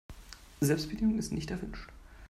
[0.61, 1.91] Selbstbedienung ist nicht erwünscht.